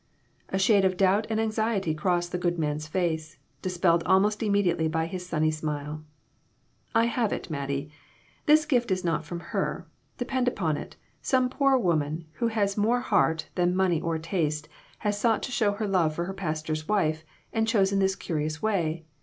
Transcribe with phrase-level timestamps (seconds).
[0.49, 5.05] A shade of doubt and anxiety crossed the good man's face, dispelled almost immediately by
[5.05, 6.03] his sunny smile."
[6.95, 7.91] I have it, Mattie;
[8.47, 9.85] this gift is not from her.
[10.17, 14.67] Depend upon it, some poor woman, who has more heart than money or taste,
[14.97, 17.23] has sought to show her love for her pastor's wife,
[17.53, 19.05] and chosen this curious way.